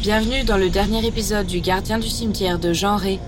[0.00, 3.18] Bienvenue dans le dernier épisode du Gardien du cimetière de Jean Ré,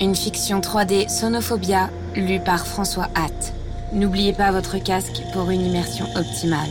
[0.00, 3.52] une fiction 3D Sonophobia lue par François Hatt.
[3.92, 6.68] N'oubliez pas votre casque pour une immersion optimale.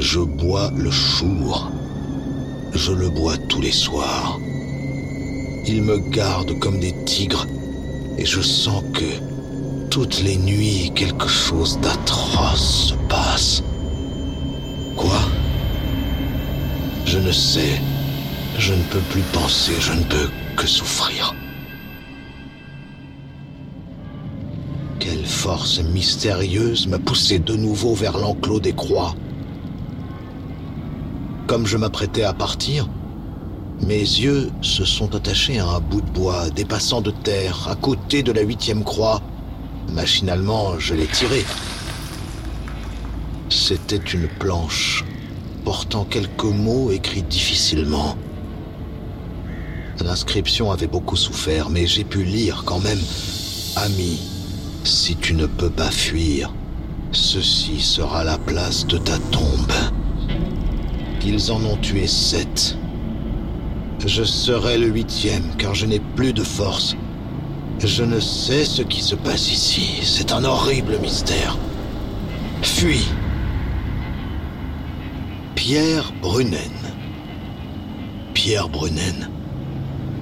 [0.00, 1.70] Je bois le chour.
[2.72, 4.40] Je le bois tous les soirs.
[5.68, 7.46] Il me garde comme des tigres
[8.18, 9.33] et je sens que
[9.94, 13.62] toutes les nuits, quelque chose d'atroce se passe.
[14.96, 15.20] Quoi?
[17.06, 17.80] Je ne sais.
[18.58, 21.32] Je ne peux plus penser, je ne peux que souffrir.
[24.98, 29.14] Quelle force mystérieuse m'a poussé de nouveau vers l'enclos des croix.
[31.46, 32.88] Comme je m'apprêtais à partir,
[33.80, 38.24] mes yeux se sont attachés à un bout de bois dépassant de terre à côté
[38.24, 39.22] de la huitième croix
[39.92, 41.44] Machinalement, je l'ai tiré.
[43.48, 45.04] C'était une planche
[45.64, 48.16] portant quelques mots écrits difficilement.
[50.04, 53.00] L'inscription avait beaucoup souffert, mais j'ai pu lire quand même.
[53.76, 54.20] Ami,
[54.82, 56.52] si tu ne peux pas fuir,
[57.12, 59.72] ceci sera la place de ta tombe.
[61.24, 62.76] Ils en ont tué sept.
[64.04, 66.96] Je serai le huitième, car je n'ai plus de force.
[67.80, 70.00] Je ne sais ce qui se passe ici.
[70.02, 71.56] C'est un horrible mystère.
[72.62, 73.06] Fuis.
[75.54, 76.58] Pierre Brunen.
[78.32, 79.28] Pierre Brunen.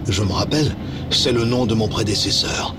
[0.08, 0.74] Je me rappelle,
[1.10, 2.74] c'est le nom de mon prédécesseur.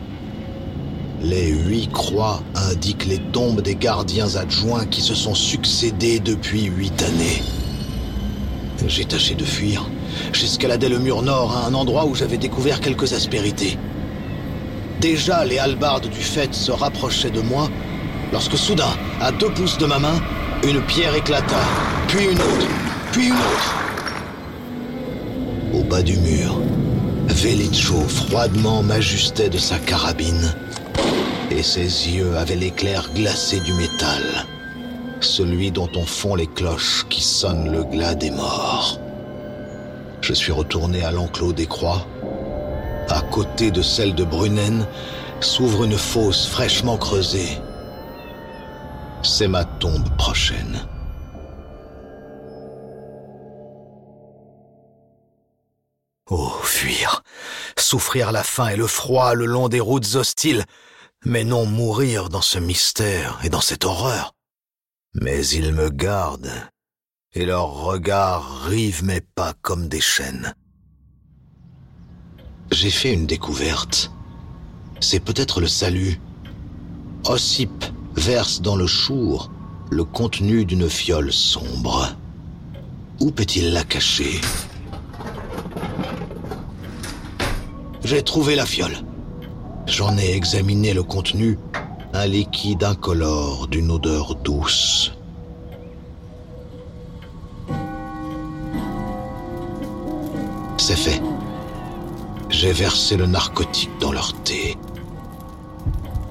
[1.21, 7.01] Les huit croix indiquent les tombes des gardiens adjoints qui se sont succédés depuis huit
[7.01, 7.41] années.
[8.88, 9.89] J'ai tâché de fuir.
[10.33, 13.77] J'escaladais le mur nord à un endroit où j'avais découvert quelques aspérités.
[15.03, 17.69] Déjà, les halbardes du fait se rapprochaient de moi,
[18.31, 20.16] lorsque soudain, à deux pouces de ma main,
[20.63, 21.59] une pierre éclata,
[22.07, 22.67] puis une autre,
[23.11, 23.75] puis une autre.
[25.73, 26.57] Au bas du mur,
[27.28, 30.55] Velicho froidement m'ajustait de sa carabine,
[31.51, 34.23] et ses yeux avaient l'éclair glacé du métal,
[35.19, 39.01] celui dont on fond les cloches qui sonnent le glas des morts.
[40.22, 42.07] Je suis retourné à l'enclos des croix,
[43.09, 44.88] à côté de celle de Brunen,
[45.41, 47.59] s'ouvre une fosse fraîchement creusée.
[49.22, 50.88] C'est ma tombe prochaine.
[56.30, 57.24] Oh, fuir.
[57.78, 60.66] Souffrir la faim et le froid le long des routes hostiles,
[61.25, 64.34] mais non mourir dans ce mystère et dans cette horreur.
[65.14, 66.52] Mais ils me gardent,
[67.34, 70.56] et leurs regards rivent mes pas comme des chaînes
[72.73, 74.11] j'ai fait une découverte.
[75.00, 76.19] C'est peut-être le salut.
[77.25, 77.85] Ossip
[78.16, 79.51] verse dans le chour
[79.91, 82.16] le contenu d'une fiole sombre.
[83.19, 84.41] Où peut-il la cacher?
[88.03, 88.97] J'ai trouvé la fiole.
[89.85, 91.59] J'en ai examiné le contenu,
[92.13, 95.13] un liquide incolore d'une odeur douce.
[100.78, 101.22] C'est fait.
[102.63, 104.78] J'ai versé le narcotique dans leur thé.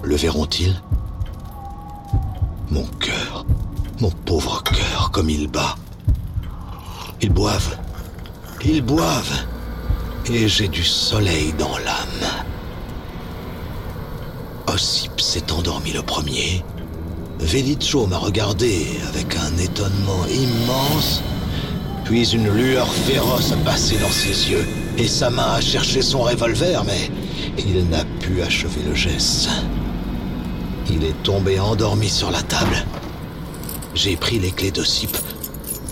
[0.02, 0.80] Le verront-ils?
[2.70, 3.44] Mon cœur,
[4.00, 5.76] mon pauvre cœur, comme il bat.
[7.20, 7.76] Ils boivent,
[8.64, 9.44] ils boivent,
[10.24, 12.30] et j'ai du soleil dans l'âme.
[14.68, 16.64] Ossip s'est endormi le premier.
[17.40, 21.22] Velicho m'a regardé avec un étonnement immense,
[22.06, 24.66] puis une lueur féroce a passé dans ses yeux
[24.98, 27.10] et sa main a cherché son revolver, mais
[27.58, 29.48] il n'a pu achever le geste.
[30.90, 32.84] Il est tombé endormi sur la table.
[33.94, 35.16] J'ai pris les clés d'Ossip,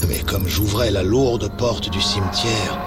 [0.08, 2.78] mais comme j'ouvrais la lourde porte du cimetière,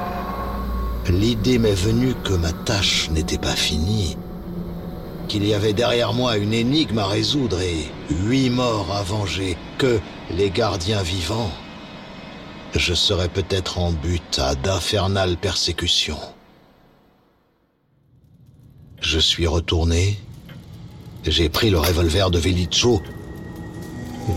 [1.10, 4.18] l'idée m'est venue que ma tâche n'était pas finie,
[5.28, 10.00] qu'il y avait derrière moi une énigme à résoudre et huit morts à venger, que
[10.32, 11.52] les gardiens vivants
[12.76, 16.20] je serais peut-être en but à d'infernales persécutions.
[19.02, 20.20] Je suis retourné,
[21.26, 23.02] j'ai pris le revolver de Velicho,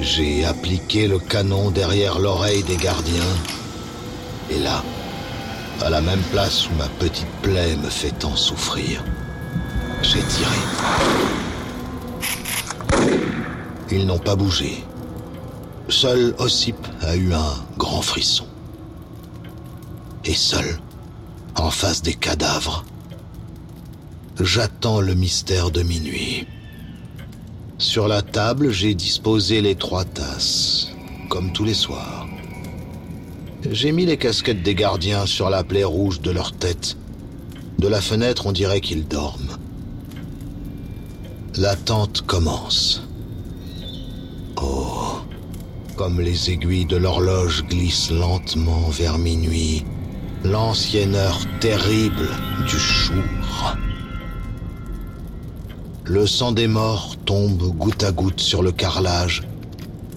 [0.01, 3.37] j'ai appliqué le canon derrière l'oreille des gardiens,
[4.51, 4.83] et là,
[5.83, 9.03] à la même place où ma petite plaie me fait tant souffrir,
[10.03, 10.57] j'ai tiré.
[13.91, 14.85] Ils n'ont pas bougé.
[15.89, 18.47] Seul Ossip a eu un grand frisson.
[20.25, 20.81] Et seul,
[21.55, 22.85] en face des cadavres,
[24.41, 26.49] j'attends le mystère de minuit.
[27.79, 30.89] Sur la table, j'ai disposé les trois tasses,
[31.29, 32.27] comme tous les soirs.
[33.71, 36.97] J'ai mis les casquettes des gardiens sur la plaie rouge de leur tête.
[37.79, 39.57] De la fenêtre, on dirait qu'ils dorment.
[41.57, 43.07] L'attente commence.
[45.97, 49.83] Comme les aiguilles de l'horloge glissent lentement vers minuit,
[50.45, 52.29] l'ancienne heure terrible
[52.69, 53.25] du jour.
[56.05, 59.45] Le sang des morts tombe goutte à goutte sur le carrelage,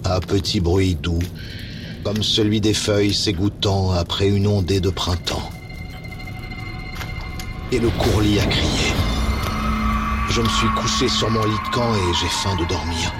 [0.04, 1.22] à petit bruit doux,
[2.04, 5.50] comme celui des feuilles s'égouttant après une ondée de printemps.
[7.72, 8.92] Et le courlis a crié.
[10.28, 13.14] Je me suis couché sur mon lit de camp et j'ai faim de dormir.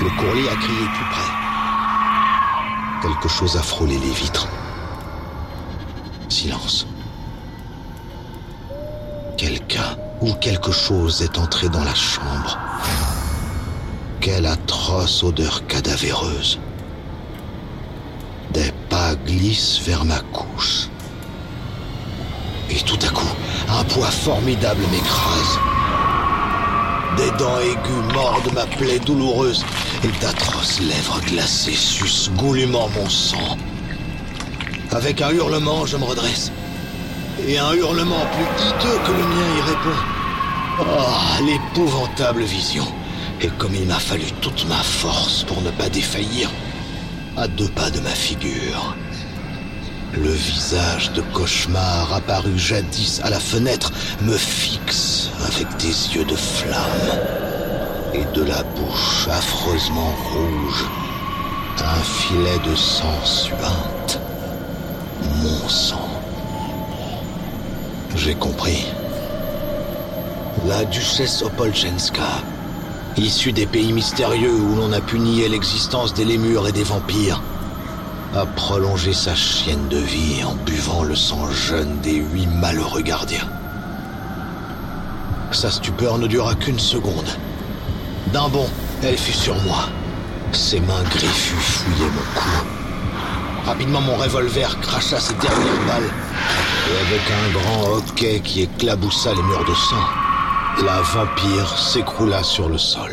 [0.00, 1.30] Le courlis a crié tout près.
[3.02, 4.48] Quelque chose a frôlé les vitres.
[6.30, 6.86] Silence.
[9.36, 12.58] Quelqu'un ou quelque chose est entré dans la chambre.
[14.20, 16.58] Quelle atroce odeur cadavéreuse.
[18.52, 20.88] Des pas glissent vers ma couche.
[22.70, 23.34] Et tout à coup,
[23.68, 25.58] un poids formidable m'écrase.
[27.16, 29.64] Des dents aiguës mordent ma plaie douloureuse
[30.04, 33.56] et d'atroces lèvres glacées sucent goulûment mon sang.
[34.92, 36.52] Avec un hurlement, je me redresse.
[37.46, 40.00] Et un hurlement plus hideux que le mien y répond.
[40.80, 42.86] Oh, l'épouvantable vision.
[43.40, 46.50] Et comme il m'a fallu toute ma force pour ne pas défaillir,
[47.36, 48.94] à deux pas de ma figure,
[50.14, 53.92] le visage de cauchemar apparu jadis à la fenêtre
[54.22, 57.20] me fixe avec des yeux de flamme
[58.12, 60.84] et de la bouche affreusement rouge,
[61.78, 64.20] un filet de sang suinte.
[65.42, 66.08] Mon sang.
[68.16, 68.86] J'ai compris.
[70.66, 72.42] La duchesse Opolchenska,
[73.16, 77.40] issue des pays mystérieux où l'on a pu nier l'existence des lémures et des vampires,
[78.34, 83.48] a prolongé sa chienne de vie en buvant le sang jeune des huit malheureux gardiens.
[85.50, 87.28] Sa stupeur ne dura qu'une seconde.
[88.32, 88.68] D'un bond,
[89.02, 89.88] elle fut sur moi.
[90.52, 92.48] Ses mains griffues fouillaient mon cou.
[93.66, 96.10] Rapidement, mon revolver cracha ses dernières balles.
[96.88, 102.68] Et avec un grand hoquet qui éclaboussa les murs de sang, la vampire s'écroula sur
[102.68, 103.10] le sol.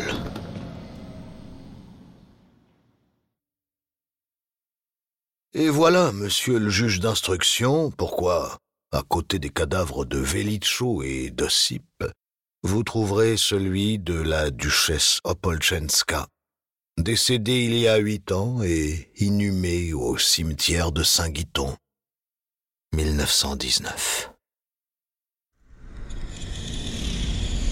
[5.58, 8.58] Et voilà, monsieur le juge d'instruction, pourquoi,
[8.92, 11.82] à côté des cadavres de Velicho et d'Ossip,
[12.62, 16.28] vous trouverez celui de la duchesse Opolchenska,
[16.96, 21.76] décédée il y a huit ans et inhumée au cimetière de Saint-Guiton,
[22.94, 24.30] 1919.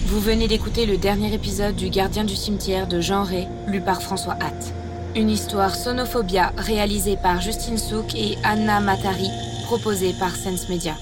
[0.07, 4.01] Vous venez d'écouter le dernier épisode du Gardien du cimetière de Jean Ray, lu par
[4.01, 4.73] François Hatt.
[5.15, 9.29] Une histoire sonophobia réalisée par Justine Souk et Anna Matari,
[9.65, 10.93] proposée par Sense Media.